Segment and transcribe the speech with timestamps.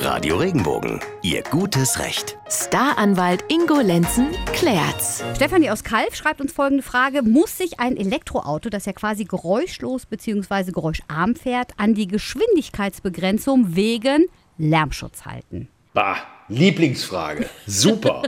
[0.00, 2.38] Radio Regenbogen, Ihr gutes Recht.
[2.48, 5.24] Staranwalt Ingo Lenzen klärt's.
[5.34, 7.22] Stefanie aus Kalf schreibt uns folgende Frage.
[7.22, 10.70] Muss sich ein Elektroauto, das ja quasi geräuschlos bzw.
[10.70, 14.26] geräuscharm fährt, an die Geschwindigkeitsbegrenzung wegen
[14.56, 15.68] Lärmschutz halten?
[15.94, 16.16] Bah,
[16.48, 17.46] Lieblingsfrage.
[17.66, 18.22] Super.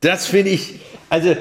[0.00, 0.78] das finde ich,
[1.10, 1.34] also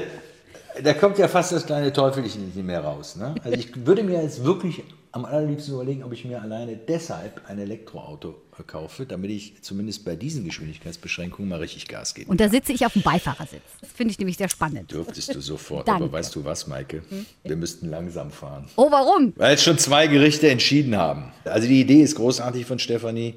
[0.83, 3.15] da kommt ja fast das kleine Teufelchen nicht mehr raus.
[3.15, 3.35] Ne?
[3.43, 4.83] Also ich würde mir jetzt wirklich
[5.13, 8.35] am allerliebsten überlegen, ob ich mir alleine deshalb ein Elektroauto
[8.65, 12.29] kaufe, damit ich zumindest bei diesen Geschwindigkeitsbeschränkungen mal richtig Gas gebe.
[12.29, 13.61] Und da sitze ich auf dem Beifahrersitz.
[13.81, 14.91] Das finde ich nämlich sehr spannend.
[14.91, 17.03] Dürftest du sofort, aber weißt du was, Maike?
[17.43, 18.67] Wir müssten langsam fahren.
[18.75, 19.33] Oh, warum?
[19.35, 21.31] Weil es schon zwei Gerichte entschieden haben.
[21.43, 23.35] Also die Idee ist großartig von Stefanie,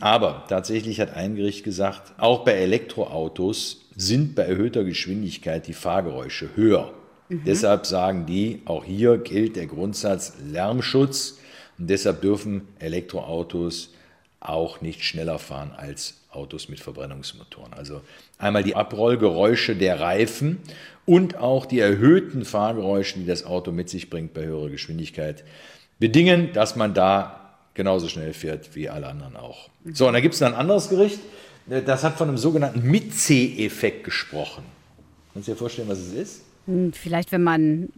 [0.00, 6.50] aber tatsächlich hat ein Gericht gesagt, auch bei Elektroautos sind bei erhöhter Geschwindigkeit die Fahrgeräusche
[6.56, 6.92] höher.
[7.28, 11.38] Deshalb sagen die, auch hier gilt der Grundsatz Lärmschutz
[11.78, 13.94] und deshalb dürfen Elektroautos
[14.40, 17.72] auch nicht schneller fahren als Autos mit Verbrennungsmotoren.
[17.72, 18.02] Also
[18.38, 20.58] einmal die Abrollgeräusche der Reifen
[21.06, 25.44] und auch die erhöhten Fahrgeräusche, die das Auto mit sich bringt bei höherer Geschwindigkeit,
[25.98, 29.70] bedingen, dass man da genauso schnell fährt wie alle anderen auch.
[29.92, 31.20] So, und da gibt es noch ein anderes Gericht,
[31.66, 34.64] das hat von einem sogenannten Mit-C-Effekt gesprochen.
[35.34, 36.42] Kannst du dir vorstellen, was es ist?
[36.66, 37.88] Hm, Vielleicht, wenn man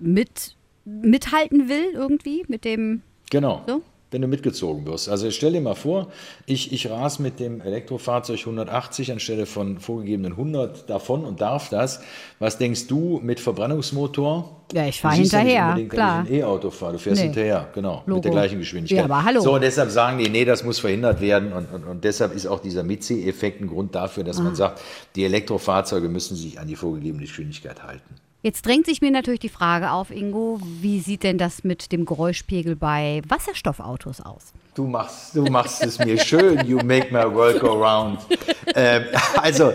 [0.00, 3.02] mit, mithalten will irgendwie mit dem...
[3.30, 3.62] Genau.
[3.66, 3.82] So?
[4.12, 5.08] Wenn du mitgezogen wirst.
[5.08, 6.08] Also stell dir mal vor,
[6.46, 12.00] ich, ich ras mit dem Elektrofahrzeug 180 anstelle von vorgegebenen 100 davon und darf das.
[12.38, 14.62] Was denkst du mit Verbrennungsmotor?
[14.72, 16.24] Ja, ich fahr Du siehst ja nicht hinterher, unbedingt, wenn klar.
[16.24, 16.92] ich ein E-Auto fahre.
[16.92, 17.26] Du fährst Nee.
[17.26, 18.02] hinterher, genau.
[18.06, 18.14] Logo.
[18.16, 18.98] Mit der gleichen Geschwindigkeit.
[18.98, 19.40] Ja, aber hallo.
[19.40, 21.52] So, und deshalb sagen die, nee, das muss verhindert werden.
[21.52, 24.42] Und, und, und deshalb ist auch dieser Mitzieh-Effekt ein Grund dafür, dass Ah.
[24.42, 24.80] man sagt,
[25.16, 28.14] die Elektrofahrzeuge müssen sich an die vorgegebene Geschwindigkeit halten.
[28.46, 32.04] Jetzt drängt sich mir natürlich die Frage auf, Ingo, wie sieht denn das mit dem
[32.04, 34.52] Geräuschpegel bei Wasserstoffautos aus?
[34.76, 36.64] Du machst, du machst es mir schön.
[36.64, 38.20] You make my world go round.
[38.76, 39.06] Ähm,
[39.38, 39.72] also,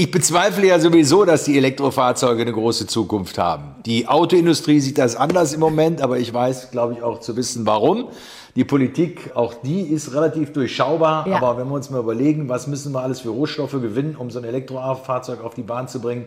[0.00, 3.74] ich, bezweifle ja sowieso, dass die Elektrofahrzeuge eine große Zukunft haben.
[3.86, 7.66] Die Autoindustrie sieht das anders im Moment, aber ich weiß, glaube ich, auch zu wissen,
[7.66, 8.08] warum.
[8.56, 11.26] Die Politik, auch die ist relativ durchschaubar.
[11.28, 11.36] Ja.
[11.36, 14.38] Aber wenn wir uns mal überlegen, was müssen wir alles für Rohstoffe gewinnen, um so
[14.38, 16.24] ein Elektrofahrzeug auf die Bahn zu bringen,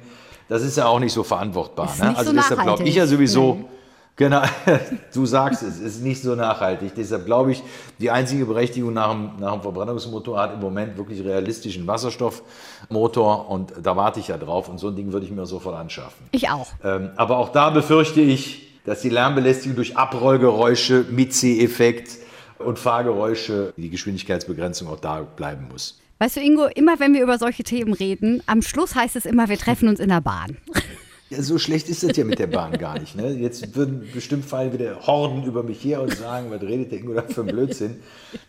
[0.49, 1.87] das ist ja auch nicht so verantwortbar.
[1.87, 2.09] Ist Ne?
[2.09, 3.65] nicht Also so deshalb glaube ich ja sowieso, Nee.
[4.15, 4.43] Genau,
[5.13, 6.93] du sagst es, es ist nicht so nachhaltig.
[6.95, 7.63] Deshalb glaube ich,
[7.99, 13.73] die einzige Berechtigung nach dem, nach dem Verbrennungsmotor hat im Moment wirklich realistischen Wasserstoffmotor und
[13.81, 16.27] da warte ich ja drauf und so ein Ding würde ich mir sofort anschaffen.
[16.31, 16.67] Ich auch.
[16.83, 22.17] Ähm, aber auch da befürchte ich, dass die Lärmbelästigung durch Abrollgeräusche, Mitzieheffekt
[22.59, 25.99] und Fahrgeräusche, die Geschwindigkeitsbegrenzung auch da bleiben muss.
[26.19, 29.49] Weißt du, Ingo, immer wenn wir über solche Themen reden, am Schluss heißt es immer,
[29.49, 30.57] wir treffen uns in der Bahn.
[31.35, 33.15] Ja, so schlecht ist das ja mit der Bahn gar nicht.
[33.15, 33.31] Ne?
[33.33, 37.13] Jetzt würden bestimmt fallen wieder Horden über mich her und sagen, was redet der Ingo
[37.13, 37.97] da für ein Blödsinn?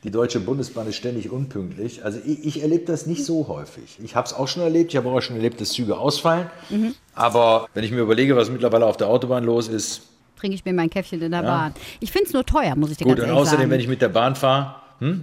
[0.02, 2.04] Die Deutsche Bundesbahn ist ständig unpünktlich.
[2.04, 3.98] Also ich, ich erlebe das nicht so häufig.
[4.02, 4.92] Ich habe es auch schon erlebt.
[4.92, 6.48] Ich habe auch schon erlebt, dass Züge ausfallen.
[7.14, 10.02] Aber wenn ich mir überlege, was mittlerweile auf der Autobahn los ist,
[10.36, 11.72] Trinke ich mir mein Käffchen in der Bahn.
[12.00, 13.16] Ich finde es nur teuer, muss ich dir gut.
[13.16, 13.70] ganz Und ehrlich außerdem, sagen.
[13.70, 14.74] wenn ich mit der Bahn fahre,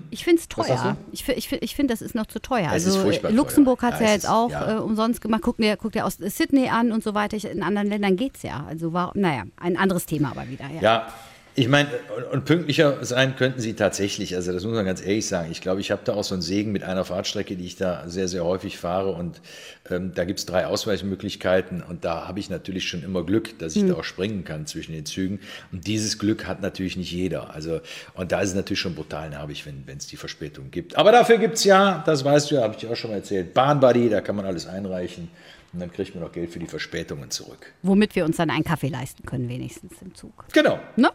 [0.09, 0.97] Ich finde es teuer.
[1.11, 2.73] Ich, ich, ich finde, das ist noch zu teuer.
[2.73, 4.77] Ist also äh, Luxemburg hat es Ja, ja jetzt auch ja.
[4.77, 5.41] äh, umsonst gemacht.
[5.43, 7.37] Guck dir, guck dir aus Sydney an und so weiter.
[7.49, 8.65] In anderen Ländern geht es ja.
[8.67, 10.65] Also war, naja, ein anderes Thema aber wieder.
[10.75, 10.81] Ja.
[10.81, 11.07] Ja,
[11.53, 11.89] ich meine,
[12.31, 14.35] und, pünktlicher sein könnten sie tatsächlich.
[14.35, 15.51] Also das muss man ganz ehrlich sagen.
[15.51, 18.07] Ich glaube, ich habe da auch so einen Segen mit einer Fahrtstrecke, die ich da
[18.07, 19.11] sehr, sehr häufig fahre.
[19.11, 19.41] Und
[19.89, 21.83] ähm, da gibt es drei Ausweichmöglichkeiten.
[21.83, 24.93] Und da habe ich natürlich schon immer Glück, dass ich da auch springen kann zwischen
[24.93, 25.39] den Zügen.
[25.73, 27.53] Und dieses Glück hat natürlich nicht jeder.
[27.53, 27.81] Also,
[28.13, 30.97] und da ist es natürlich schon brutal nervig, wenn es die Verspätung gibt.
[30.97, 33.17] Aber dafür gibt es ja, das weißt du ja, habe ich dir auch schon mal
[33.17, 35.27] erzählt, Bahnbuddy, da kann man alles einreichen.
[35.73, 37.73] Und dann kriegt man auch Geld für die Verspätungen zurück.
[37.81, 40.45] Womit wir uns dann einen Kaffee leisten können, wenigstens im Zug.
[40.53, 40.79] Genau.
[40.97, 41.11] Ne?